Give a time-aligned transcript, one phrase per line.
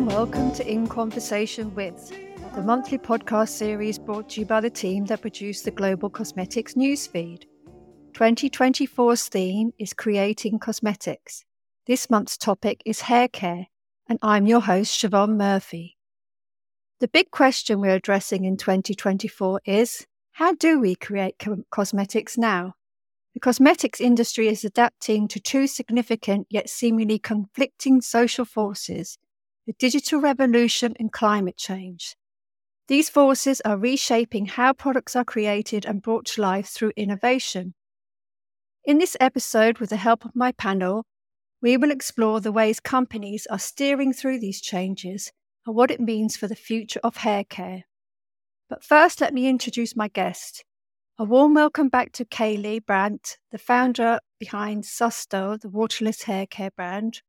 [0.00, 2.10] and welcome to In Conversation With,
[2.54, 6.72] the monthly podcast series brought to you by the team that produced the Global Cosmetics
[6.72, 7.42] newsfeed.
[8.14, 11.44] 2024's theme is Creating Cosmetics.
[11.86, 13.66] This month's topic is hair care,
[14.08, 15.98] and I'm your host, Siobhan Murphy.
[17.00, 22.72] The big question we're addressing in 2024 is how do we create co- cosmetics now?
[23.34, 29.18] The cosmetics industry is adapting to two significant yet seemingly conflicting social forces
[29.70, 32.16] the digital revolution and climate change.
[32.88, 37.74] These forces are reshaping how products are created and brought to life through innovation.
[38.84, 41.06] In this episode, with the help of my panel,
[41.62, 45.30] we will explore the ways companies are steering through these changes
[45.64, 47.84] and what it means for the future of hair care.
[48.68, 50.64] But first, let me introduce my guest.
[51.16, 56.72] A warm welcome back to Kailey Bradt, the founder behind Susteau, the waterless hair care
[56.72, 57.22] brand.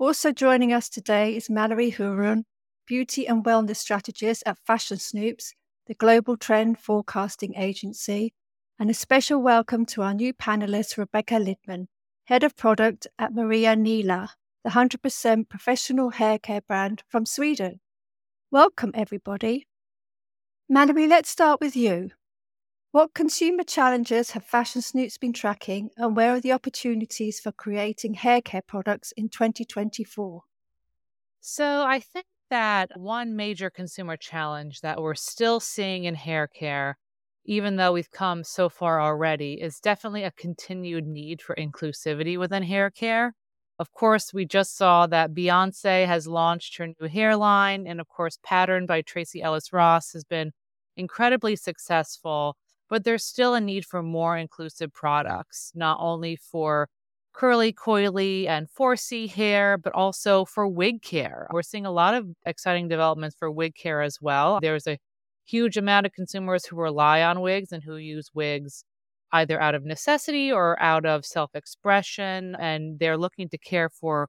[0.00, 2.44] Also joining us today is Mallory Huron,
[2.86, 5.54] beauty and wellness strategist at Fashion Snoops,
[5.88, 8.32] the global trend forecasting agency.
[8.78, 11.86] And a special welcome to our new panelist, Rebecca Lidman,
[12.26, 14.30] head of product at Maria Nila,
[14.62, 17.80] the 100% professional hair care brand from Sweden.
[18.52, 19.66] Welcome, everybody.
[20.68, 22.12] Mallory, let's start with you.
[22.90, 28.14] What consumer challenges have Fashion Snoops been tracking, and where are the opportunities for creating
[28.14, 30.42] hair care products in 2024?
[31.40, 36.98] So, I think that one major consumer challenge that we're still seeing in hair care,
[37.44, 42.62] even though we've come so far already, is definitely a continued need for inclusivity within
[42.62, 43.34] hair care.
[43.78, 48.38] Of course, we just saw that Beyonce has launched her new hairline, and of course,
[48.42, 50.52] Pattern by Tracee Ellis Ross has been
[50.96, 52.56] incredibly successful
[52.88, 56.88] but there's still a need for more inclusive products, not only for
[57.32, 61.46] curly, coily, and 4C hair, but also for wig care.
[61.52, 64.58] We're seeing a lot of exciting developments for wig care as well.
[64.60, 64.98] There's a
[65.46, 68.84] huge amount of consumers who rely on wigs and who use wigs
[69.32, 74.28] either out of necessity or out of self expression, and they're looking to care for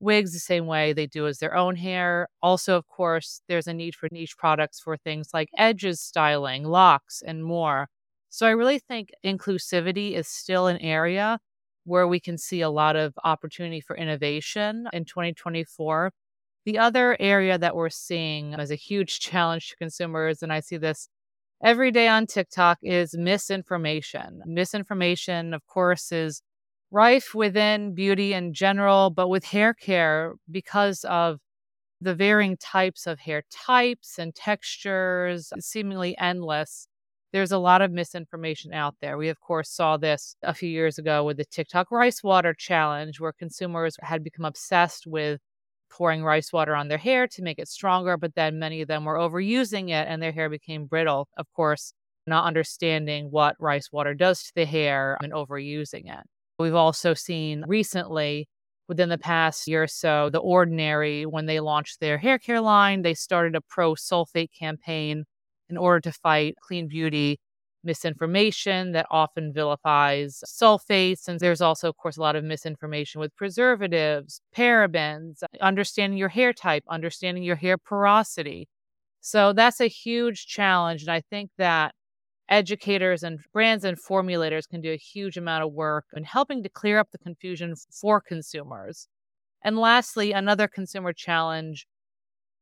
[0.00, 2.28] wigs the same way they do as their own hair.
[2.42, 7.22] Also, of course, there's a need for niche products for things like edges styling, locks,
[7.26, 7.88] and more.
[8.30, 11.40] So I really think inclusivity is still an area
[11.84, 16.12] where we can see a lot of opportunity for innovation in 2024.
[16.64, 20.76] The other area that we're seeing as a huge challenge to consumers, and I see
[20.76, 21.08] this
[21.62, 24.42] every day on TikTok, is misinformation.
[24.46, 26.42] Misinformation, of course, is
[26.92, 31.40] rife within beauty in general, but with hair care, because of
[32.00, 36.86] the varying types of hair types and textures, seemingly endless,
[37.32, 39.16] there's a lot of misinformation out there.
[39.16, 43.20] We, of course, saw this a few years ago with the TikTok rice water challenge,
[43.20, 45.40] where consumers had become obsessed with
[45.90, 49.04] pouring rice water on their hair to make it stronger, but then many of them
[49.04, 51.28] were overusing it and their hair became brittle.
[51.36, 51.92] Of course,
[52.26, 56.26] not understanding what rice water does to the hair and overusing it.
[56.58, 58.48] We've also seen recently,
[58.88, 63.02] within the past year or so, The Ordinary, when they launched their hair care line,
[63.02, 65.24] they started a pro sulfate campaign
[65.70, 67.38] in order to fight clean beauty
[67.82, 71.28] misinformation that often vilifies sulfates.
[71.28, 76.52] And there's also, of course, a lot of misinformation with preservatives, parabens, understanding your hair
[76.52, 78.68] type, understanding your hair porosity.
[79.20, 81.02] So that's a huge challenge.
[81.02, 81.94] And I think that
[82.48, 86.68] educators and brands and formulators can do a huge amount of work in helping to
[86.68, 89.08] clear up the confusion for consumers.
[89.62, 91.86] And lastly, another consumer challenge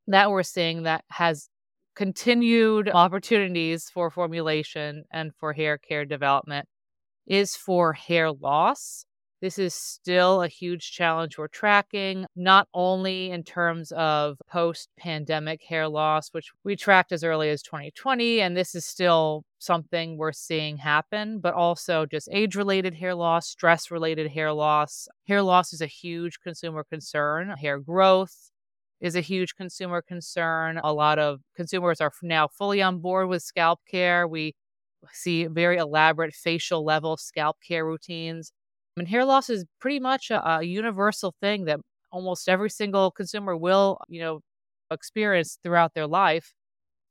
[0.06, 1.48] that we're seeing that has
[1.98, 6.64] continued opportunities for formulation and for hair care development
[7.26, 9.04] is for hair loss.
[9.40, 15.60] This is still a huge challenge we're tracking, not only in terms of post pandemic
[15.68, 20.30] hair loss, which we tracked as early as 2020, and this is still something we're
[20.30, 25.08] seeing happen, but also just age related hair loss, stress related hair loss.
[25.26, 28.52] Hair loss is a huge consumer concern, hair growth,
[29.00, 30.80] is a huge consumer concern.
[30.82, 34.26] A lot of consumers are now fully on board with scalp care.
[34.28, 34.54] We
[35.12, 38.52] see very elaborate facial level scalp care routines.
[38.96, 41.80] I mean, hair loss is pretty much a, a universal thing that
[42.10, 44.40] almost every single consumer will, you know,
[44.90, 46.52] experience throughout their life.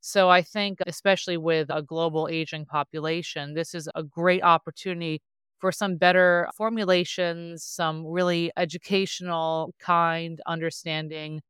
[0.01, 5.21] So I think, especially with a global aging population, this is a great opportunity
[5.59, 11.41] for some better formulations, some really educational, kind, understanding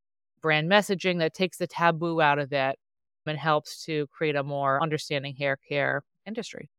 [0.42, 2.78] brand messaging that takes the taboo out of it
[3.25, 6.69] and helps to create a more understanding hair care industry.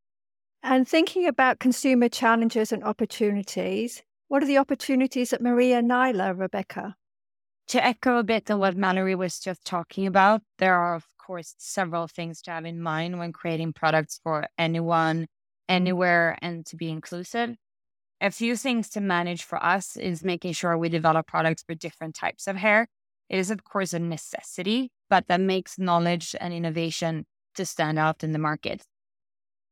[0.62, 6.96] And thinking about consumer challenges and opportunities, what are the opportunities at Maria Nila, Rebecca?
[7.68, 11.54] To echo a bit on what Mallory was just talking about, there are, of course,
[11.58, 15.74] several things to have in mind when creating products for anyone, mm-hmm.
[15.74, 17.56] anywhere, and to be inclusive.
[18.20, 22.14] A few things to manage for us is making sure we develop products for different
[22.14, 22.88] types of hair.
[23.28, 28.24] It is, of course, a necessity, but that makes knowledge and innovation to stand out
[28.24, 28.84] in the market.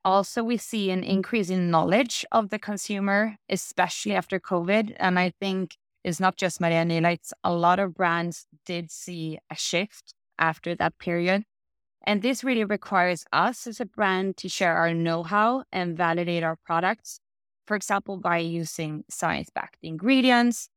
[0.04, 4.94] Also, we see an increase in knowledge of the consumer, especially after COVID.
[4.98, 9.56] And I think it's not just Maria Nila, a lot of brands did see a
[9.56, 11.42] shift after that period.
[12.06, 16.44] And this really requires us as a brand to share our know how and validate
[16.44, 17.18] our products,
[17.66, 20.68] for example, by using science backed ingredients.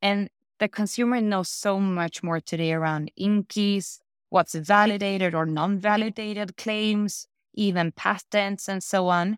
[0.00, 3.98] And the consumer knows so much more today around INCIs,
[4.30, 9.36] what's validated or non validated claims, even patents, and so on.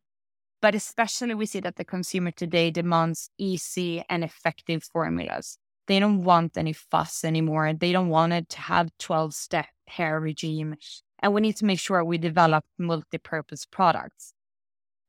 [0.62, 5.58] But especially, we see that the consumer today demands easy and effective formulas.
[5.86, 7.72] They don't want any fuss anymore.
[7.72, 10.76] They don't want it to have 12 step hair regime.
[11.22, 14.32] And we need to make sure we develop multi purpose products.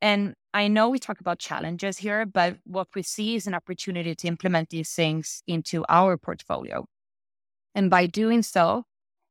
[0.02, 4.16] And I know we talk about challenges here, but what we see is an opportunity
[4.16, 6.86] to implement these things into our portfolio.
[7.74, 8.84] And by doing so,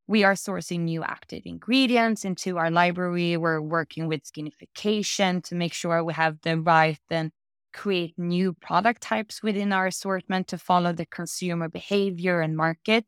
[0.07, 3.37] we are sourcing new active ingredients into our library.
[3.37, 7.31] We're working with skinification to make sure we have the right and
[7.73, 13.05] create new product types within our assortment to follow the consumer behavior and market.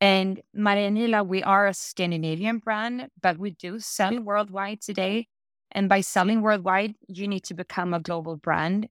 [0.00, 5.26] And Maria Nila, we are a Scandinavian brand, but we do sell worldwide today.
[5.74, 8.88] And by selling worldwide, you need to become a global brand.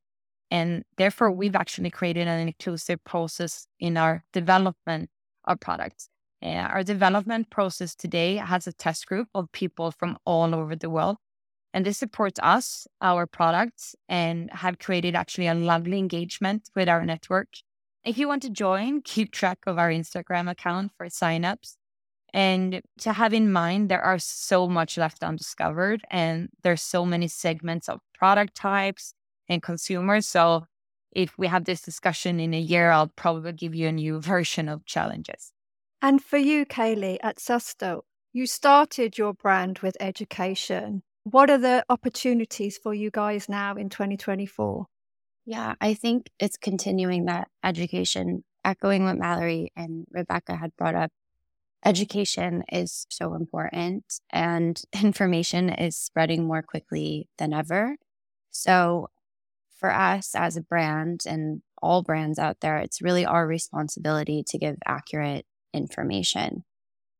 [0.51, 5.09] And therefore, we've actually created an inclusive process in our development
[5.45, 6.09] of products.
[6.43, 11.17] Our development process today has a test group of people from all over the world.
[11.73, 17.05] And this supports us, our products, and have created actually a lovely engagement with our
[17.05, 17.47] network.
[18.03, 21.77] If you want to join, keep track of our Instagram account for signups.
[22.33, 27.27] And to have in mind, there are so much left undiscovered, and there's so many
[27.27, 29.13] segments of product types
[29.47, 30.27] and consumers.
[30.27, 30.65] So
[31.11, 34.67] if we have this discussion in a year, I'll probably give you a new version
[34.67, 35.51] of challenges.
[36.01, 38.01] And for you, Kailey, at Susteau,
[38.33, 41.03] you started your brand with education.
[41.23, 44.85] What are the opportunities for you guys now in 2024?
[45.45, 51.11] Yeah, I think it's continuing that education, echoing what Mallory and Rebecca had brought up.
[51.85, 57.97] Education is so important and information is spreading more quickly than ever.
[58.51, 59.09] So,
[59.77, 64.57] for us as a brand and all brands out there, it's really our responsibility to
[64.57, 66.63] give accurate information.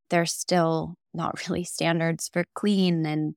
[0.10, 3.06] There's still not really standards for clean.
[3.06, 3.36] And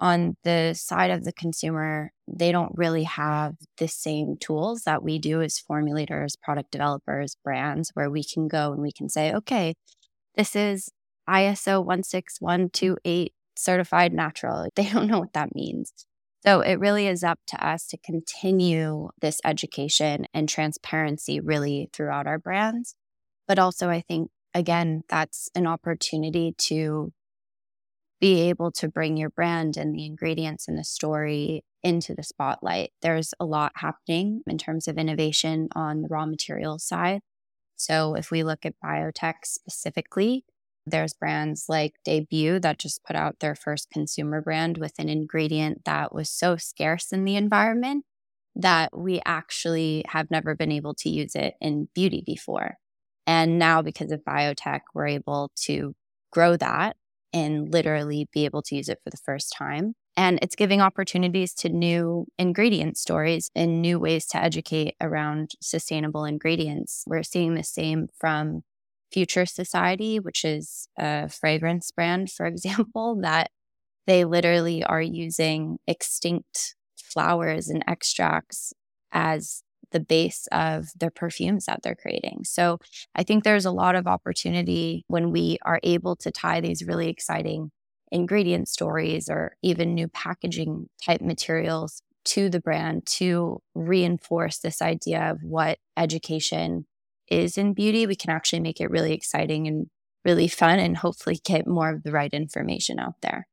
[0.00, 5.18] on the side of the consumer, they don't really have the same tools that we
[5.18, 9.74] do as formulators, product developers, brands, where we can go and we can say, okay,
[10.36, 10.90] this is
[11.28, 14.68] ISO 16128 certified natural.
[14.76, 15.92] They don't know what that means.
[16.44, 22.26] So it really is up to us to continue this education and transparency really throughout
[22.26, 22.94] our brands.
[23.48, 27.12] But also, I think again, that's an opportunity to
[28.20, 32.90] be able to bring your brand and the ingredients and the story into the spotlight.
[33.02, 37.20] There's a lot happening in terms of innovation on the raw material side.
[37.76, 40.44] So if we look at biotech specifically,
[40.86, 45.84] there's brands like Debut that just put out their first consumer brand with an ingredient
[45.84, 48.04] that was so scarce in the environment
[48.54, 52.76] that we actually have never been able to use it in beauty before.
[53.26, 55.94] And now, because of biotech, we're able to
[56.32, 56.96] grow that
[57.32, 59.94] and literally be able to use it for the first time.
[60.16, 66.24] And it's giving opportunities to new ingredient stories and new ways to educate around sustainable
[66.24, 67.04] ingredients.
[67.06, 68.62] We're seeing the same from
[69.12, 73.50] Future Society, which is a fragrance brand, for example, that
[74.06, 78.72] they literally are using extinct flowers and extracts
[79.12, 82.40] as the base of the perfumes that they're creating.
[82.44, 82.78] So
[83.14, 87.08] I think there's a lot of opportunity when we are able to tie these really
[87.08, 87.70] exciting
[88.10, 95.30] ingredient stories or even new packaging type materials to the brand to reinforce this idea
[95.30, 96.86] of what education
[97.28, 98.06] is in beauty.
[98.06, 99.86] We can actually make it really exciting and
[100.24, 103.46] really fun and hopefully get more of the right information out there.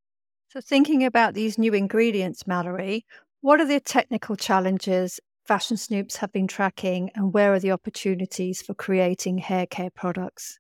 [0.50, 3.06] So, thinking about these new ingredients, Mallory,
[3.42, 8.62] what are the technical challenges Fashion Snoops have been tracking, and where are the opportunities
[8.62, 10.58] for creating hair care products?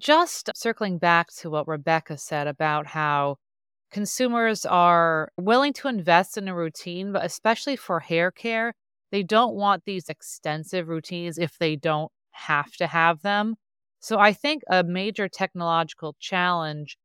[0.00, 3.36] Just circling back to what Rebecca said about how
[3.92, 8.74] consumers are willing to invest in a routine, but especially for hair care,
[9.12, 13.56] they don't want these extensive routines if they don't have to have them.
[14.00, 16.96] So I think a major technological challenge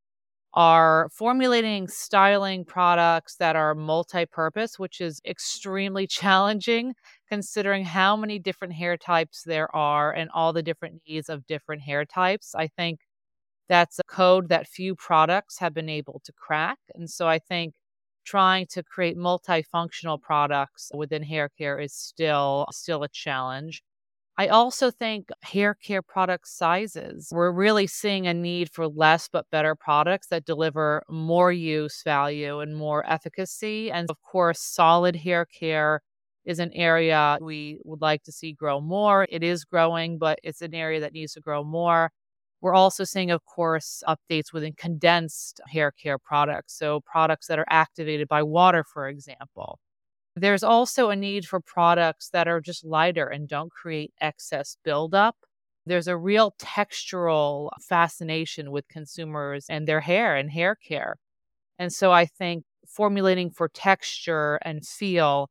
[0.53, 6.93] are formulating styling products that are multi-purpose, which is extremely challenging
[7.29, 11.81] considering how many different hair types there are and all the different needs of different
[11.83, 12.53] hair types.
[12.55, 12.99] I think
[13.69, 16.79] that's a code that few products have been able to crack.
[16.93, 17.75] And so I think
[18.25, 23.83] trying to create multifunctional products within hair care is still still a challenge.
[24.37, 27.29] I also think hair care product sizes.
[27.31, 32.59] We're really seeing a need for less but better products that deliver more use value
[32.59, 33.91] and more efficacy.
[33.91, 36.01] And of course, solid hair care
[36.45, 39.27] is an area we would like to see grow more.
[39.29, 42.11] It is growing, but it's an area that needs to grow more.
[42.61, 46.77] We're also seeing, of course, updates within condensed hair care products.
[46.77, 49.79] So, products that are activated by water, for example.
[50.35, 55.35] There's also a need for products that are just lighter and don't create excess buildup.
[55.85, 61.17] There's a real textural fascination with consumers and their hair and hair care.
[61.79, 65.49] And so I think formulating for texture and feel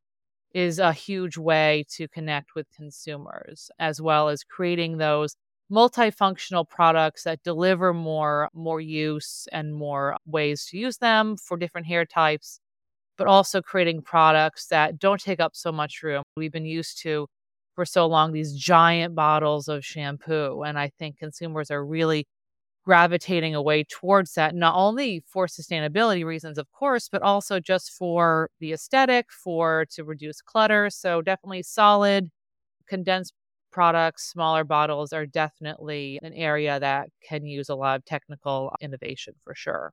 [0.55, 5.37] is a huge way to connect with consumers, as well as creating those
[5.73, 11.87] multifunctional products that deliver more more use and more ways to use them for different
[11.87, 12.61] hair types
[13.17, 16.23] but also creating products that don't take up so much room.
[16.37, 17.29] We've been used to
[17.75, 22.27] for so long these giant bottles of shampoo and i think consumers are really
[22.85, 28.51] gravitating away towards that not only for sustainability reasons of course but also just for
[28.61, 32.31] the aesthetic for to reduce clutter so definitely solid
[32.89, 33.33] condensed
[33.75, 39.35] products, smaller bottles are definitely an area that can use a lot of technical innovation
[39.43, 39.93] for sure.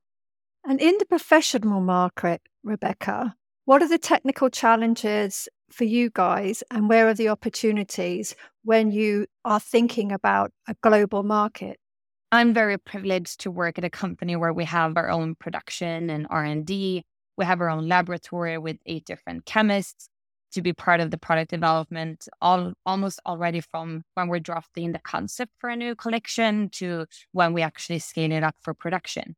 [0.63, 6.87] And in the professional market, Rebecca, what are the technical challenges for you guys and
[6.87, 11.79] where are the opportunities when you are thinking about a global market?
[12.31, 16.27] I'm very privileged to work at a company where we have our own production and
[16.29, 17.03] R&D.
[17.37, 20.07] We have our own laboratory with eight different chemists
[20.53, 24.99] to be part of the product development all almost already from when we're drafting the
[24.99, 29.35] concept for a new collection to when we actually scale it up for production.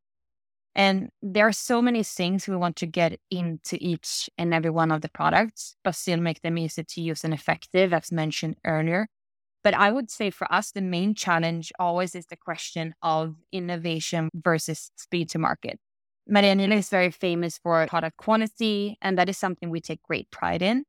[0.75, 4.91] And there are so many things we want to get into each and every one
[4.91, 9.07] of the products, but still make them easy to use and effective, as mentioned earlier.
[9.63, 14.29] But I would say for us, the main challenge always is the question of innovation
[14.33, 15.79] versus speed to market.
[16.27, 20.29] Maria Nila is very famous for product quantity, and that is something we take great
[20.31, 20.83] pride in.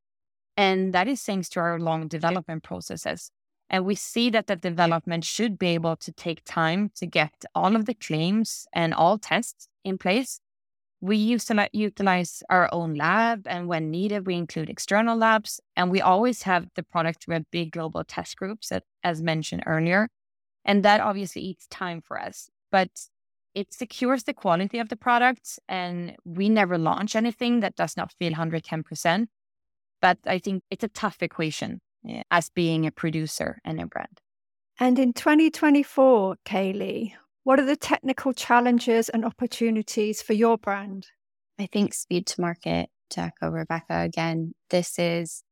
[0.56, 3.30] And that is thanks to our long development processes.
[3.70, 7.74] And we see that the development should be able to take time to get all
[7.74, 10.40] of the claims and all tests in place.
[11.04, 15.60] We utilize our own lab, and when needed, we include external labs.
[15.76, 20.08] And we always have the product with big global test groups, as mentioned earlier.
[20.64, 22.88] And that obviously eats time for us, but
[23.54, 25.58] it secures the quality of the product.
[25.68, 29.26] And we never launch anything that does not feel 110%.
[30.00, 34.22] But I think it's a tough equation yeah, as being a producer and a brand.
[34.80, 37.12] And in 2024, Kailey,
[37.44, 41.06] what are the technical challenges and opportunities for your brand?
[41.58, 45.44] I think speed to market, to echo Rebecca again, this is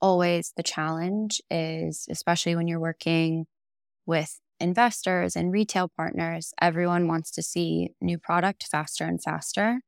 [0.00, 3.46] always the challenge is especially when you're working
[4.04, 9.80] with investors and retail partners, everyone wants to see new product faster and faster.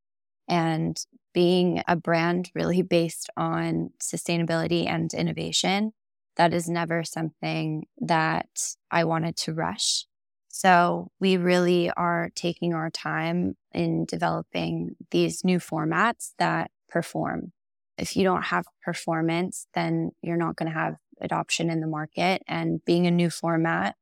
[0.48, 0.98] And
[1.34, 5.92] being a brand really based on sustainability and innovation,
[6.36, 8.48] that is never something that
[8.90, 10.07] I wanted to rush.
[10.58, 17.52] So we really are taking our time in developing these new formats that perform.
[17.96, 22.42] If you don't have performance, then you're not going to have adoption in the market.
[22.48, 23.94] And being a new format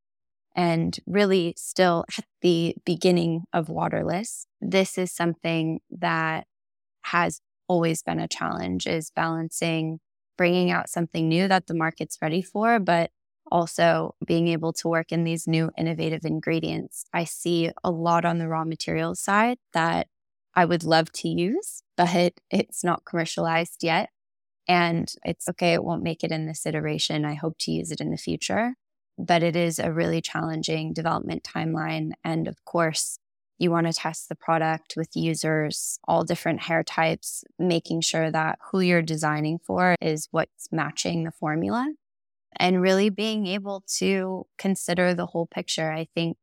[0.54, 6.46] and really still at the beginning of waterless, this is something that
[7.02, 10.00] has always been a challenge is balancing
[10.38, 13.10] bringing out something new that the market's ready for, but
[13.50, 17.04] also being able to work in these new innovative ingredients.
[17.12, 20.08] I see a lot on the raw materials side that
[20.54, 24.10] I would love to use, but it's not commercialized yet.
[24.68, 27.24] And it's okay, it won't make it in this iteration.
[27.24, 28.74] I hope to use it in the future.
[29.18, 32.10] But it is a really challenging development timeline.
[32.24, 33.18] And of course,
[33.58, 38.58] you want to test the product with users, all different hair types, making sure that
[38.70, 41.94] who you're designing for is what's matching the formula
[42.58, 45.92] and really being able to consider the whole picture.
[45.92, 46.36] I think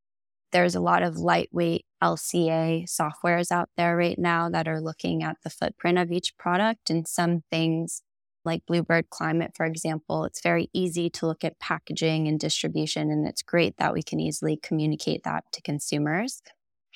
[0.51, 5.37] there's a lot of lightweight LCA softwares out there right now that are looking at
[5.43, 8.03] the footprint of each product and some things
[8.45, 13.27] like Bluebird Climate, for example, it's very easy to look at packaging and distribution, and
[13.27, 16.41] it's great that we can easily communicate that to consumers.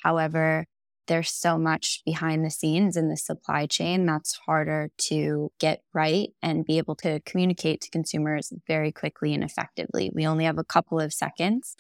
[0.04, 0.66] However,
[1.08, 6.30] there's so much behind the scenes in the supply chain that's harder to get right
[6.42, 10.12] and be able to communicate to consumers very quickly and effectively.
[10.14, 11.76] We only have a couple of seconds,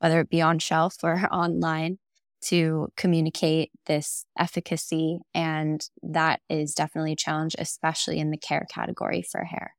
[0.00, 1.98] whether it be on shelf or online,
[2.42, 5.18] to communicate this efficacy.
[5.34, 9.74] And that is definitely a challenge, especially in the care category for hair.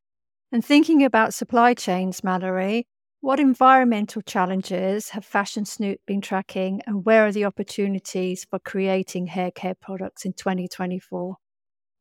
[0.51, 2.88] And thinking about supply chains, Mallory,
[3.22, 9.28] what environmental challenges have Fashion Snoop been tracking, and where are the opportunities for creating
[9.28, 11.38] hair care products in 2024?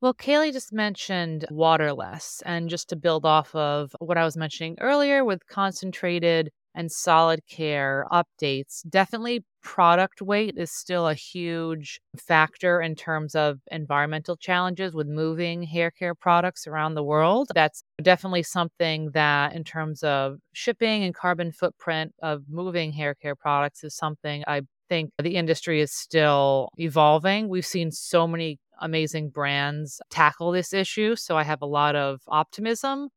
[0.00, 4.76] Well, Kailey just mentioned waterless, and just to build off of what I was mentioning
[4.80, 8.82] earlier with concentrated and solid care updates.
[8.88, 15.62] Definitely product weight is still a huge factor in terms of environmental challenges with moving
[15.62, 17.48] hair care products around the world.
[17.54, 23.36] That's definitely something that, in terms of shipping and carbon footprint of moving hair care
[23.36, 27.48] products, is something I think the industry is still evolving.
[27.48, 31.14] We've seen so many amazing brands tackle this issue.
[31.16, 33.10] So I have a lot of optimism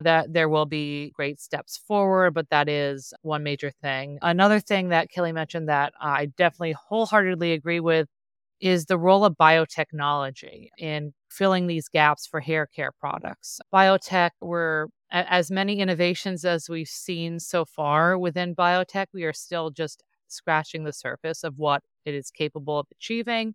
[0.00, 4.18] that there will be great steps forward, but that is one major thing.
[4.22, 8.08] Another thing that Kelly mentioned that I definitely wholeheartedly agree with
[8.60, 13.60] is the role of biotechnology in filling these gaps for hair care products.
[13.72, 19.70] Biotech, we're as many innovations as we've seen so far within biotech, we are still
[19.70, 23.54] just scratching the surface of what it is capable of achieving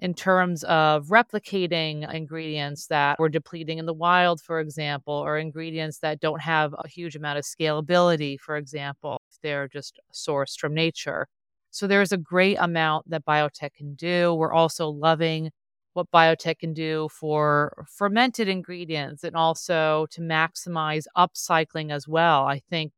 [0.00, 5.98] in terms of replicating ingredients that we're depleting in the wild, for example, or ingredients
[5.98, 10.74] that don't have a huge amount of scalability, for example, if they're just sourced from
[10.74, 11.28] nature.
[11.70, 14.34] So there's a great amount that biotech can do.
[14.34, 15.50] We're also loving
[15.92, 22.46] what biotech can do for fermented ingredients and also to maximize upcycling as well.
[22.46, 22.92] I think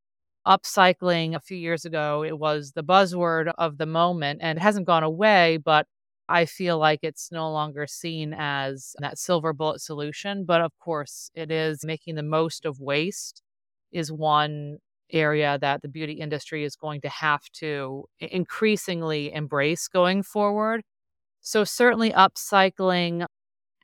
[0.46, 4.86] upcycling a few years ago, it was the buzzword of the moment and it hasn't
[4.86, 5.86] gone away, but
[6.28, 10.44] I feel like it's no longer seen as that silver bullet solution.
[10.44, 13.42] But of course, it is making the most of waste,
[13.92, 14.78] is one
[15.12, 20.82] area that the beauty industry is going to have to increasingly embrace going forward.
[21.42, 23.26] So, certainly upcycling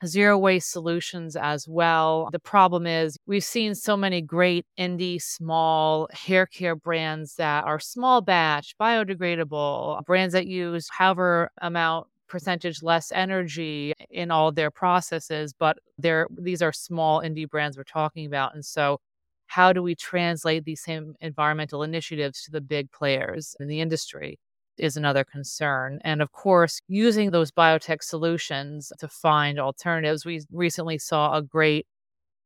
[0.06, 2.28] zero waste solutions as well.
[2.32, 7.80] The problem is we've seen so many great indie small hair care brands that are
[7.80, 15.52] small batch, biodegradable, brands that use however amount percentage less energy in all their processes,
[15.58, 18.54] but they're these are small indie brands we're talking about.
[18.54, 18.98] And so
[19.46, 24.38] how do we translate these same environmental initiatives to the big players in the industry
[24.78, 25.98] is another concern.
[26.04, 30.24] And of course, using those biotech solutions to find alternatives.
[30.24, 31.86] We recently saw a great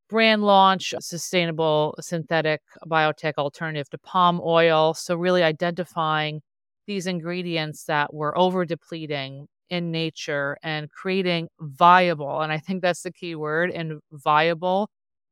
[0.09, 4.93] brand launch, sustainable synthetic biotech alternative to palm oil.
[4.93, 6.41] So, really identifying
[6.87, 13.03] these ingredients that were over depleting in nature and creating viable, and I think that's
[13.03, 14.89] the key word, and viable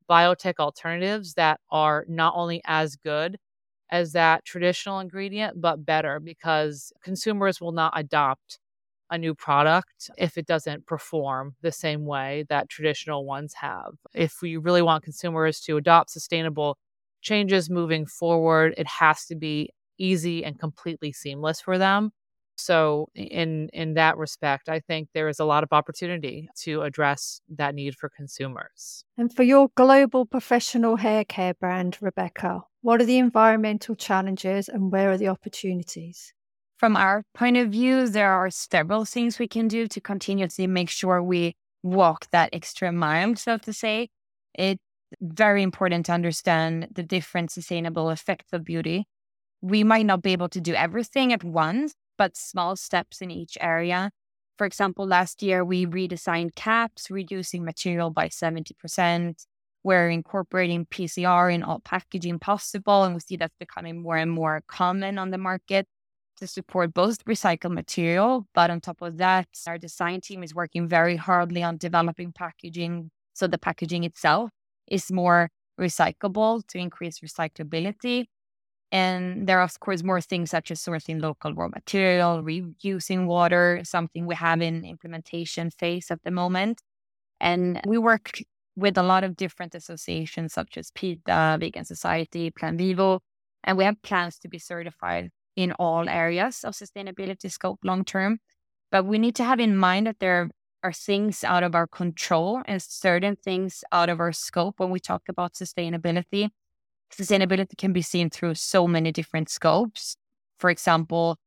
[0.10, 3.38] biotech alternatives that are not only as good
[3.92, 8.60] as that traditional ingredient, but better because consumers will not adopt
[9.10, 13.92] a new product if it doesn't perform the same way that traditional ones have.
[14.14, 16.78] If we really want consumers to adopt sustainable
[17.22, 22.12] changes moving forward, it has to be easy and completely seamless for them.
[22.62, 27.42] So in in that respect, I think there is a lot of opportunity to address
[27.50, 29.04] that need for consumers.
[29.18, 34.92] And for your global professional hair care brand, Rebecca, what are the environmental challenges and
[34.92, 36.34] where are the opportunities?
[36.78, 40.90] From our point of view, there are several things we can do to continuously make
[40.90, 44.10] sure we walk that extra mile, so to say.
[44.56, 44.82] It's
[45.20, 49.06] very important to understand the different sustainable effects of beauty.
[49.62, 53.58] We might not be able to do everything at once, but small steps in each
[53.62, 54.12] area.
[54.58, 59.46] For example, last year we redesigned caps, reducing material by 70%.
[59.84, 64.62] We're incorporating PCR in all packaging possible, and we see that's becoming more and more
[64.68, 65.88] common on the market
[66.38, 68.48] to support both recycled material.
[68.54, 73.10] But on top of that, our design team is working very hardly on developing packaging
[73.34, 74.52] so the packaging itself
[74.88, 78.26] is more recyclable to increase recyclability.
[78.92, 83.82] And there are, of course, more things such as sourcing local raw material, reusing water,
[83.84, 86.82] something we have in implementation phase at the moment.
[87.40, 88.40] And we work
[88.76, 93.22] with a lot of different associations such as PETA, Vegan Society, Plan Vivo,
[93.64, 98.40] and we have plans to be certified in all areas of sustainability scope long term.
[98.92, 100.50] But we need to have in mind that there
[100.84, 105.00] are things out of our control and certain things out of our scope when we
[105.00, 106.50] talk about sustainability.
[107.14, 110.16] Sustainability can be seen through so many different scopes.
[110.58, 111.38] For example,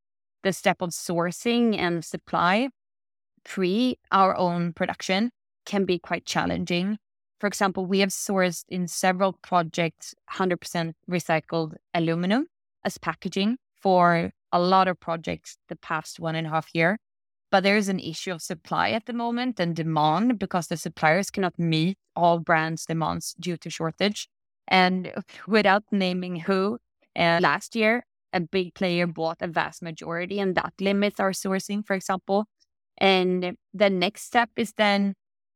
[0.42, 2.68] the step of sourcing and supply
[3.44, 5.30] pre our own production
[5.64, 6.98] can be quite challenging.
[7.40, 12.46] For example, we have sourced in several projects 100% recycled aluminum
[12.84, 16.98] as packaging for a lot of projects the past one and a half year.
[17.50, 21.30] But there is an issue of supply at the moment and demand because the suppliers
[21.30, 24.28] cannot meet all brands' demands due to shortage.
[24.68, 25.12] And
[25.46, 26.78] without naming who,
[27.16, 31.86] uh, last year, a big player bought a vast majority, and that limits our sourcing,
[31.86, 32.46] for example.
[32.98, 35.14] And the next step is then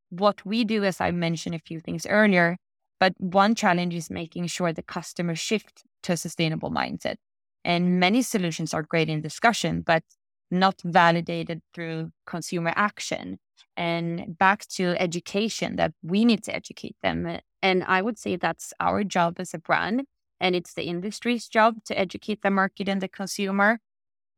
[0.09, 2.57] what we do, as I mentioned a few things earlier.
[2.99, 7.15] But one challenge is making sure the customer shift to a sustainable mindset.
[7.63, 10.03] And many solutions are great in discussion, but
[10.51, 13.37] not validated through consumer action.
[13.77, 17.39] And back to education, that we need to educate them.
[17.61, 20.03] And I would say that's our job as a brand.
[20.39, 23.79] And it's the industry's job to educate the market and the consumer.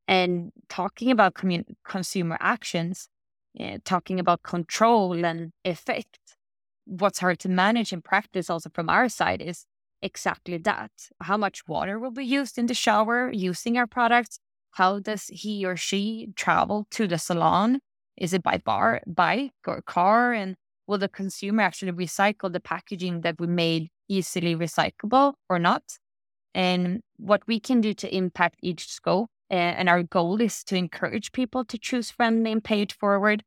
[0.08, 3.08] And talking about commun- consumer actions,
[3.60, 6.18] uh, talking about control and effect,
[6.86, 9.66] what's hard to manage in practice, also from our side, is
[10.02, 10.92] exactly that.
[11.22, 14.40] How much water will be used in the shower using our products?
[14.72, 17.80] How does he or she travel to the salon?
[18.18, 20.34] Is it by bar, bike or car?
[20.34, 20.56] And
[20.88, 25.84] will the consumer actually recycle the packaging that we made easily recyclable or not?
[26.54, 29.30] And what we can do to impact each scope.
[29.50, 33.44] And our goal is to encourage people to choose friendly and pay it forward.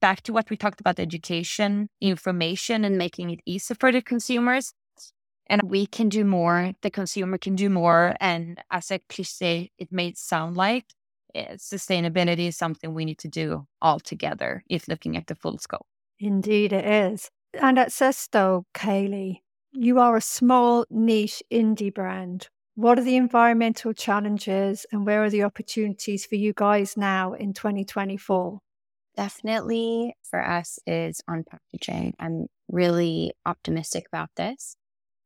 [0.00, 4.72] Back to what we talked about education, information, and making it easy for the consumers
[5.50, 8.14] and we can do more, the consumer can do more.
[8.20, 10.84] And as a cliche, it may sound like
[11.34, 15.58] eh, sustainability is something we need to do all together if looking at the full
[15.58, 15.86] scope.
[16.20, 17.30] Indeed, it is.
[17.54, 19.38] And at Susteau, Kailey,
[19.72, 22.48] you are a small niche indie brand.
[22.74, 27.54] What are the environmental challenges and where are the opportunities for you guys now in
[27.54, 28.60] 2024?
[29.16, 32.14] Definitely for us is on packaging.
[32.18, 34.76] I'm really optimistic about this.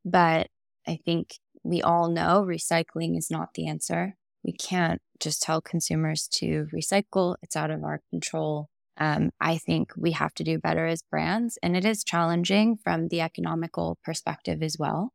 [0.05, 0.49] But
[0.87, 4.17] I think we all know recycling is not the answer.
[4.43, 8.69] We can't just tell consumers to recycle, it's out of our control.
[8.99, 11.59] Um, I think we have to do better as brands.
[11.63, 15.13] And it is challenging from the economical perspective as well.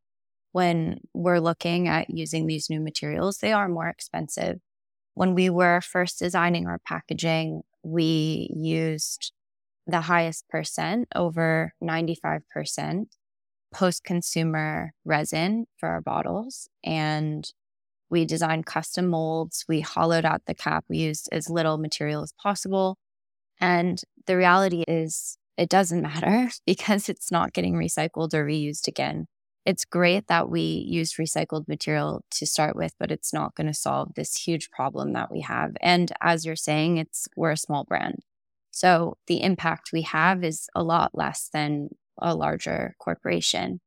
[0.52, 4.58] When we're looking at using these new materials, they are more expensive.
[5.14, 9.32] When we were first designing our packaging, we used
[9.86, 13.06] the highest percent, over 95%
[13.72, 17.52] post consumer resin for our bottles and
[18.10, 19.64] we designed custom molds.
[19.68, 20.84] We hollowed out the cap.
[20.88, 22.98] We used as little material as possible.
[23.60, 29.26] And the reality is, it doesn't matter because it's not getting recycled or reused again.
[29.66, 33.74] It's great that we use recycled material to start with, but it's not going to
[33.74, 35.72] solve this huge problem that we have.
[35.82, 38.20] And as you're saying, it's we're a small brand.
[38.70, 43.80] So the impact we have is a lot less than a larger corporation.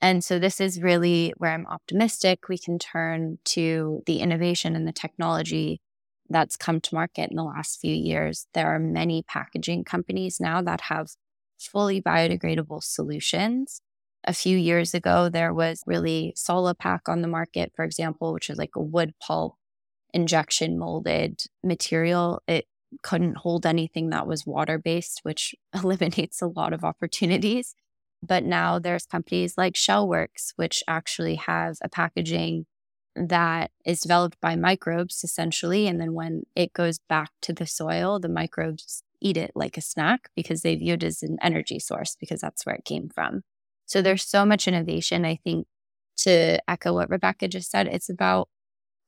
[0.00, 4.86] And so this is really where I'm optimistic we can turn to the innovation and
[4.86, 5.80] the technology
[6.30, 8.46] that's come to market in the last few years.
[8.54, 11.08] There are many packaging companies now that have
[11.58, 13.80] fully biodegradable solutions.
[14.24, 18.58] A few years ago, there was really Sulapac on the market, for example, which is
[18.58, 19.54] like a wood pulp
[20.12, 22.42] injection molded material.
[22.46, 22.66] It
[23.02, 27.74] couldn't hold anything that was water based, which eliminates a lot of opportunities.
[28.22, 32.66] But now there's companies like Shellworks, which actually have a packaging
[33.26, 35.86] that is developed by microbes essentially.
[35.86, 39.82] And then when it goes back to the soil, the microbes eat it like a
[39.82, 43.42] snack because they view it as an energy source because that's where it came from.
[43.86, 45.24] So there's so much innovation.
[45.24, 45.66] I think
[46.18, 48.48] to echo what Rebecca just said, it's about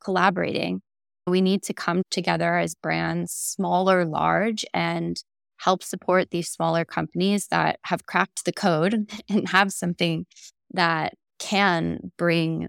[0.02, 0.82] collaborating
[1.26, 5.22] we need to come together as brands, small or large, and
[5.58, 10.26] help support these smaller companies that have cracked the code and have something
[10.72, 12.68] that can bring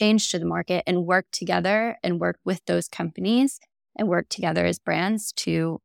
[0.00, 3.60] change to the market and work together and work with those companies
[3.96, 5.78] and work together as brands to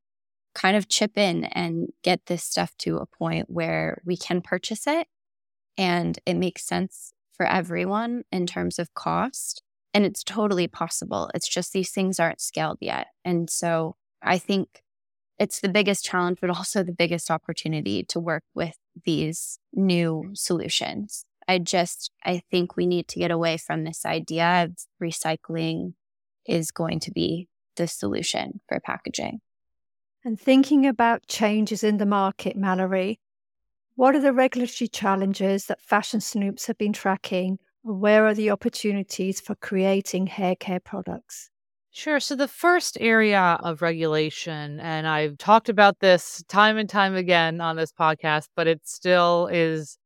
[0.54, 4.88] kind of chip in and get this stuff to a point where we can purchase
[4.88, 5.08] it
[5.78, 9.62] and it makes sense for everyone in terms of cost
[9.93, 11.30] and it's totally possible.
[11.36, 13.08] It's just these things aren't scaled yet.
[13.25, 14.82] And so I think
[15.39, 21.25] it's the biggest challenge, but also the biggest opportunity to work with these new solutions.
[21.48, 25.94] I just, I think we need to get away from this idea of recycling
[26.46, 29.42] is going to be the solution for packaging.
[30.24, 33.20] And thinking about changes in the market, Mallory,
[33.96, 37.60] what are the regulatory challenges that Fashion Snoops have been tracking?
[37.84, 41.50] And where are the opportunities for creating hair care products?
[41.92, 42.20] Sure.
[42.20, 47.62] So, the first area of regulation, and I've talked about this time and time again
[47.62, 49.98] on this podcast, but it still is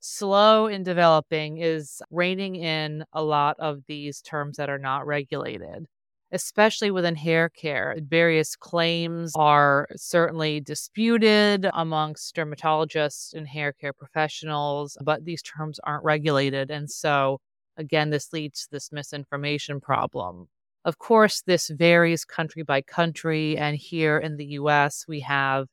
[0.00, 5.86] slow in developing, is reining in a lot of these terms that are not regulated,
[6.32, 7.96] especially within hair care.
[8.00, 16.04] Various claims are certainly disputed amongst dermatologists and hair care professionals, but these terms aren't
[16.04, 16.70] regulated.
[16.70, 17.40] And so,
[17.76, 20.48] again, this leads to this misinformation problem
[20.84, 23.58] of course, this varies country by country.
[23.58, 25.66] And here in the US, we have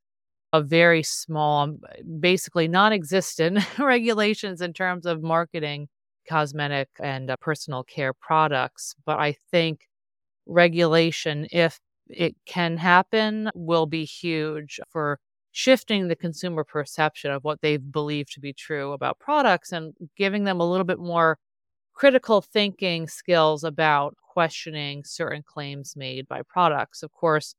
[0.56, 1.76] a very small,
[2.20, 5.88] basically non existent regulations in terms of marketing
[6.28, 8.96] cosmetic and uh, personal care products.
[9.06, 9.88] But I think
[10.46, 15.20] regulation, if it can happen, will be huge for
[15.52, 20.46] shifting the consumer perception of what they believe to be true about products and giving
[20.46, 21.38] them a little bit more
[21.94, 27.04] critical thinking skills about questioning certain claims made by products.
[27.04, 27.56] Of course,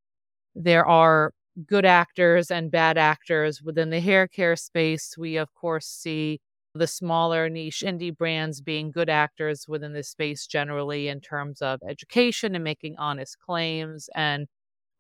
[0.55, 1.33] there are
[1.67, 5.17] good actors and bad actors within the hair care space.
[5.17, 6.41] We, of course, see
[6.75, 11.81] the smaller niche indie brands being good actors within this space generally in terms of
[11.89, 14.11] education and making honest claims.
[14.15, 14.47] And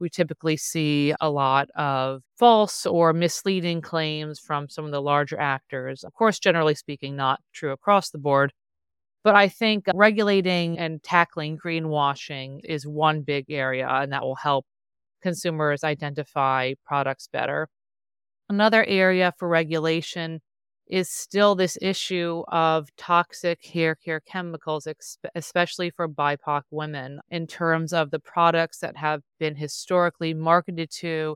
[0.01, 5.38] we typically see a lot of false or misleading claims from some of the larger
[5.40, 6.05] actors.
[6.05, 8.53] Of course, generally speaking, not true across the board.
[9.25, 14.66] But I think regulating and tackling greenwashing is one big area, and that will help
[15.27, 17.69] consumers identify products better.
[18.49, 20.41] Another area for regulation
[20.87, 24.87] is still this issue of toxic hair care chemicals,
[25.35, 31.35] especially for BIPOC women, in terms of the products that have been historically marketed to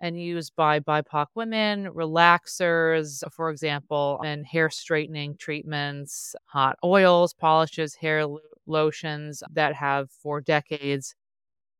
[0.00, 7.94] and used by BIPOC women, relaxers, for example, and hair straightening treatments, hot oils, polishes,
[7.96, 8.24] hair
[8.66, 11.14] lotions that have for decades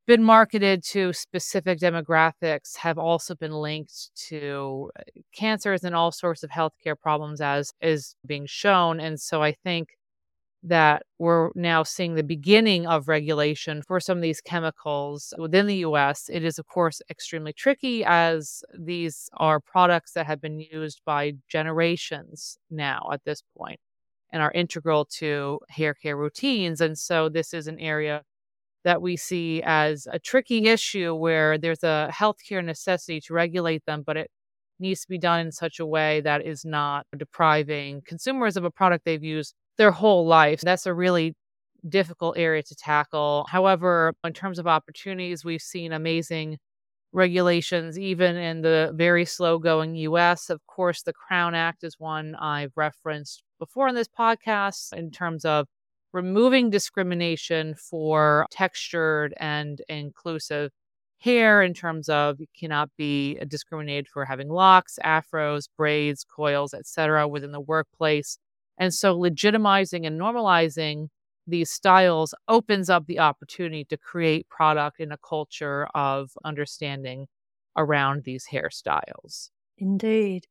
[0.06, 5.02] been marketed to specific demographics have also been linked to uh,
[5.34, 9.88] cancers and all sorts of healthcare problems as is being shown and so i think
[10.62, 15.76] that we're now seeing the beginning of regulation for some of these chemicals within the
[15.76, 16.28] US.
[16.28, 21.34] It is, of course, extremely tricky as these are products that have been used by
[21.48, 23.78] generations now at this point
[24.32, 26.80] and are integral to hair care routines.
[26.80, 28.22] And so this is an area
[28.86, 34.04] that we see as a tricky issue where there's a healthcare necessity to regulate them,
[34.06, 34.30] but it
[34.78, 38.70] needs to be done in such a way that is not depriving consumers of a
[38.70, 40.60] product they've used their whole life.
[40.60, 41.34] That's a really
[41.88, 43.44] difficult area to tackle.
[43.50, 46.58] However, in terms of opportunities, we've seen amazing
[47.12, 50.48] regulations, even in the very slow going US.
[50.48, 55.44] Of course, the Crown Act is one I've referenced before in this podcast in terms
[55.44, 55.66] of
[56.12, 60.70] removing discrimination for textured and inclusive
[61.18, 66.74] hair in terms of you cannot be uh, discriminated for having locks, afros, braids, coils,
[66.74, 67.26] etc.
[67.26, 68.38] within the workplace.
[68.78, 71.08] And so legitimizing and normalizing
[71.46, 77.26] these styles opens up the opportunity to create product in a culture of understanding
[77.76, 79.50] around these hairstyles.
[79.78, 80.46] Indeed.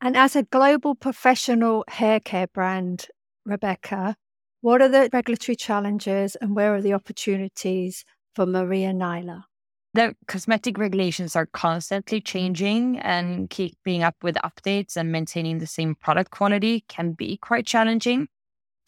[0.00, 3.06] And as a global professional hair care brand,
[3.44, 4.16] Rebecca,
[4.64, 8.02] what are the regulatory challenges and where are the opportunities
[8.34, 9.44] for Maria Nila?
[9.92, 15.94] the cosmetic regulations are constantly changing and keeping up with updates and maintaining the same
[15.94, 18.26] product quality can be quite challenging.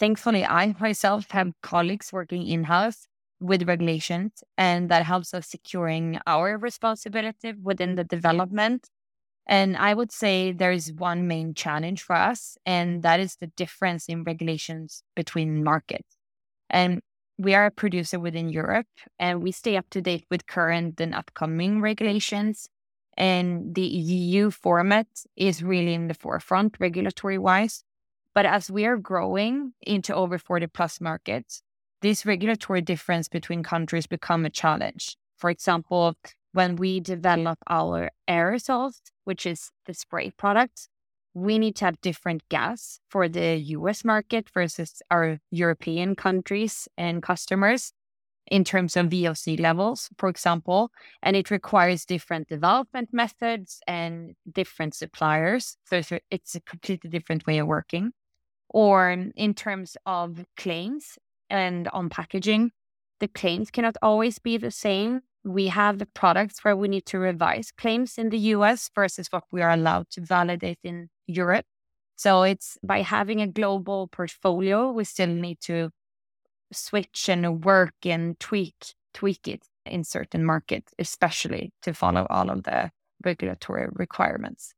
[0.01, 3.07] Thankfully, I myself have colleagues working in house
[3.39, 8.89] with regulations, and that helps us securing our responsibility within the development.
[9.47, 13.47] And I would say there is one main challenge for us, and that is the
[13.47, 16.17] difference in regulations between markets.
[16.69, 17.01] And
[17.39, 18.87] we are a producer within Europe
[19.19, 22.69] and we stay up to date with current and upcoming regulations.
[23.17, 25.07] And the EU format
[25.37, 27.83] is really in the forefront regulatory wise.
[28.35, 31.63] But as we are growing into over 40 plus markets,
[32.03, 35.17] this regulatory difference between countries become a challenge.
[35.39, 36.15] For example,
[36.57, 40.89] when we develop our aerosols, which is the spray products,
[41.35, 47.23] we need to have different gas for the US market versus our European countries and
[47.23, 47.93] customers
[48.47, 50.91] in terms of VOC levels, for example.
[51.23, 55.77] And it requires different development methods and different suppliers.
[55.85, 58.13] So it's a completely different way of working.
[58.71, 61.19] Or in terms of claims
[61.51, 62.73] and on packaging,
[63.21, 67.19] the claims cannot always be the same we have the products where we need to
[67.19, 71.65] revise claims in the US versus what we are allowed to validate in Europe.
[72.17, 75.91] So it's by having a global portfolio, we still need to
[76.73, 78.75] switch and work and tweak
[79.15, 82.91] tweak it in certain markets, especially to follow all of the
[83.25, 84.75] regulatory requirements.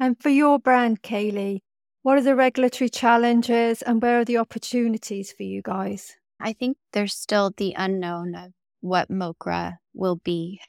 [0.00, 1.60] And for your brand, Kailey,
[2.02, 6.16] what are the regulatory challenges and where are the opportunities for you guys?
[6.40, 10.60] I think there's still the unknown of what MOCRA will be.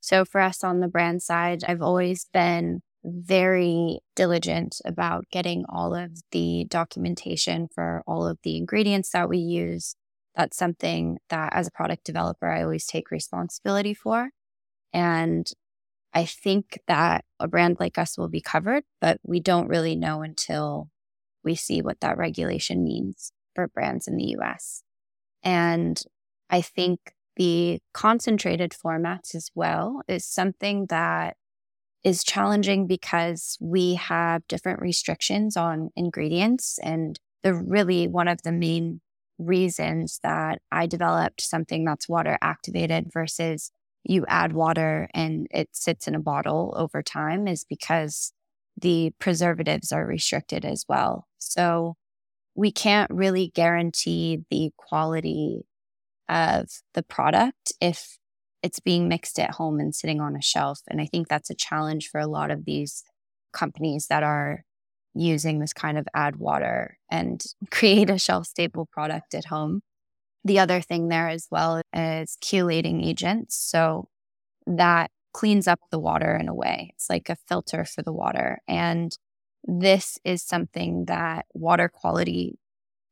[0.00, 5.94] So for us on the brand side, I've always been very diligent about getting all
[5.94, 9.94] of the documentation for all of the ingredients that we use.
[10.34, 14.30] That's something that as a product developer, I always take responsibility for.
[14.92, 15.50] And
[16.14, 20.22] I think that a brand like us will be covered, but we don't really know
[20.22, 20.88] until
[21.44, 24.82] we see what that regulation means for brands in the US.
[25.42, 26.00] And
[26.50, 31.36] I think the concentrated formats as well is something that
[32.04, 36.78] is challenging because we have different restrictions on ingredients.
[36.82, 39.00] And the really one of the main
[39.38, 43.70] reasons that I developed something that's water activated versus
[44.04, 48.32] you add water and it sits in a bottle over time is because
[48.80, 51.26] the preservatives are restricted as well.
[51.38, 51.94] So
[52.54, 55.62] we can't really guarantee the quality
[56.28, 58.18] of the product if
[58.62, 60.80] it's being mixed at home and sitting on a shelf.
[60.88, 63.04] And I think that's a challenge for a lot of these
[63.52, 64.64] companies that are
[65.14, 69.80] using this kind of add water and create a shelf stable product at home.
[70.44, 73.56] The other thing there as well is chelating agents.
[73.56, 74.08] So
[74.66, 76.92] that cleans up the water in a way.
[76.94, 78.58] It's like a filter for the water.
[78.66, 79.16] And
[79.64, 82.58] this is something that water quality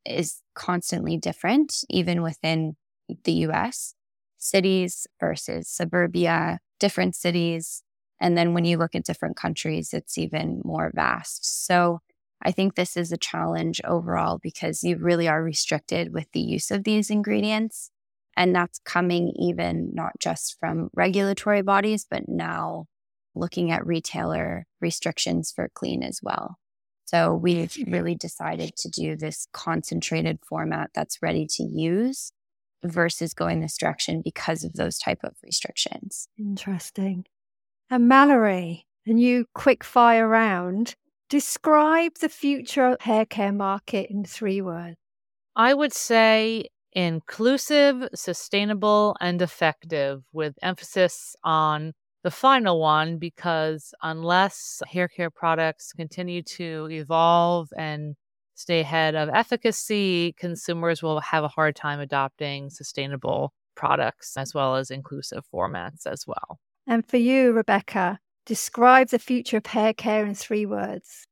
[0.05, 2.75] is constantly different, even within
[3.23, 3.95] the US,
[4.37, 7.83] cities versus suburbia, different cities.
[8.19, 11.65] And then when you look at different countries, it's even more vast.
[11.65, 11.99] So
[12.41, 16.71] I think this is a challenge overall because you really are restricted with the use
[16.71, 17.91] of these ingredients.
[18.35, 22.85] And that's coming even not just from regulatory bodies, but now
[23.33, 26.57] looking at retailer restrictions for clean as well.
[27.05, 32.31] So we've really decided to do this concentrated format that's ready to use
[32.89, 36.27] versus going this direction because of those type of restrictions.
[36.37, 37.25] Interesting.
[37.89, 40.95] And Mallory, a new quick fire round.
[41.29, 44.95] Describe the future hair care market in three words.
[45.55, 54.81] I would say inclusive, sustainable, and effective, with emphasis on the final one because unless
[54.91, 58.15] hair care products continue to evolve and
[58.57, 64.75] stay ahead of efficacy, consumers will have a hard time adopting sustainable products as well
[64.75, 66.59] as inclusive formats as well.
[66.87, 71.27] And for you, Rebecca, describe the future of hair care in three words.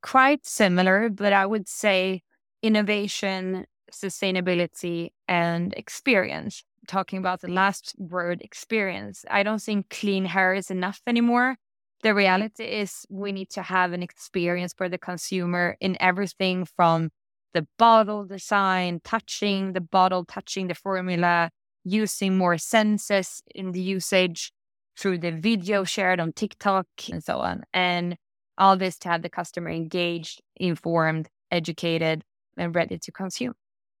[0.00, 2.22] Quite similar, but I would say
[2.62, 6.62] innovation, sustainability, and experience.
[6.86, 9.24] Talking about the last word, experience.
[9.28, 11.56] I don't think clean hair is enough anymore
[12.02, 17.10] the reality is we need to have an experience for the consumer in everything from
[17.52, 21.50] the bottle design, touching the bottle, touching the formula,
[21.84, 24.52] using more senses in the usage
[24.96, 27.64] through the video shared on TikTok and so on.
[27.72, 28.16] And
[28.58, 32.22] all this to have the customer engaged, informed, educated,
[32.56, 33.54] and ready to consume.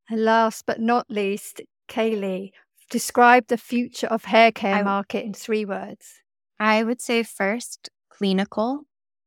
[0.08, 2.50] And last but not least, Kailey,
[2.90, 6.20] describe the future of hair care I, market in three words.
[6.60, 8.82] I would say first, clinical.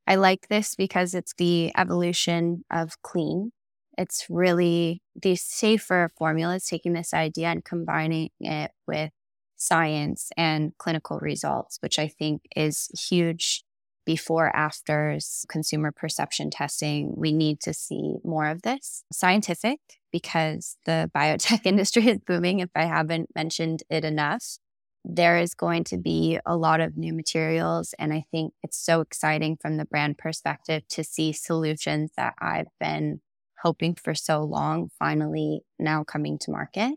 [0.05, 3.51] I like this because it's the evolution of clean.
[3.97, 9.09] It's really the safer formulas, taking this idea and combining it with
[9.57, 13.63] science and clinical results, which I think is huge
[14.05, 19.79] before afters consumer perception testing we need to see more of this scientific
[20.11, 24.57] because the biotech industry is booming if i haven't mentioned it enough
[25.05, 27.93] there is going to be a lot of new materials.
[27.99, 32.67] And I think it's so exciting from the brand perspective to see solutions that I've
[32.79, 33.19] been
[33.61, 36.95] hoping for so long finally now coming to market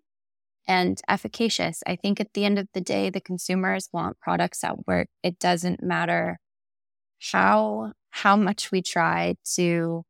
[0.68, 1.82] and efficacious.
[1.86, 5.09] I think at the end of the day, the consumers want products that work.
[5.22, 6.38] It doesn't matter
[7.32, 10.02] how how much we try to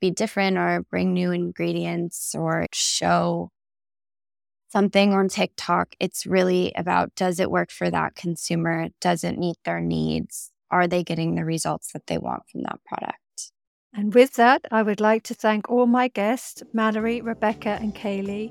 [0.00, 3.50] be different or bring new ingredients or show
[4.72, 8.88] something on TikTok, it's really about does it work for that consumer?
[9.00, 10.50] Does it meet their needs?
[10.70, 13.18] Are they getting the results that they want from that product?
[13.94, 18.50] And with that, I would like to thank all my guests, Mallory, Rebecca, and Kailey,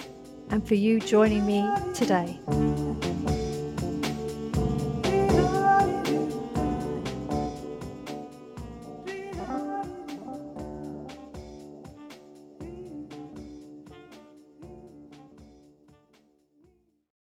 [0.49, 2.39] and for you joining me today.